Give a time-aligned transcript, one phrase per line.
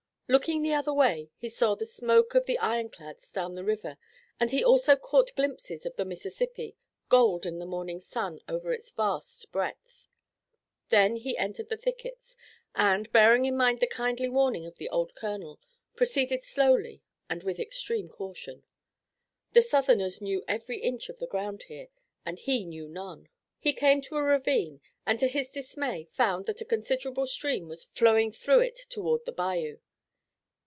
[0.31, 3.97] Looking the other way, he saw the smoke of the iron clads down the river,
[4.39, 6.77] and he also caught glimpses of the Mississippi,
[7.09, 10.07] gold in the morning sun over its vast breadth.
[10.87, 12.37] Then he entered the thickets,
[12.73, 15.59] and, bearing in mind the kindly warning of the old colonel,
[15.97, 18.63] proceeded slowly and with extreme caution.
[19.51, 21.89] The Southerners knew every inch of the ground here
[22.25, 23.27] and he knew none.
[23.59, 27.83] He came to a ravine and to his dismay found that a considerable stream was
[27.83, 29.79] flowing through it toward the bayou.